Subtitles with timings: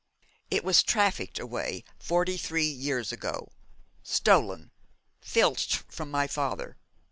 [0.49, 3.47] 'It was trafficked away forty three years ago,
[4.01, 4.71] stolen,
[5.21, 6.75] filched from my father!